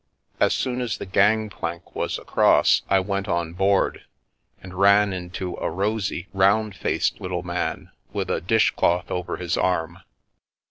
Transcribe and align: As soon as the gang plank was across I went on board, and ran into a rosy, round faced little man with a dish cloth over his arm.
As 0.39 0.55
soon 0.55 0.81
as 0.81 0.97
the 0.97 1.05
gang 1.05 1.47
plank 1.47 1.93
was 1.95 2.17
across 2.17 2.81
I 2.89 2.99
went 2.99 3.27
on 3.27 3.53
board, 3.53 4.03
and 4.59 4.73
ran 4.73 5.13
into 5.13 5.55
a 5.57 5.69
rosy, 5.69 6.27
round 6.33 6.75
faced 6.75 7.21
little 7.21 7.43
man 7.43 7.91
with 8.11 8.31
a 8.31 8.41
dish 8.41 8.71
cloth 8.71 9.11
over 9.11 9.37
his 9.37 9.57
arm. 9.57 9.99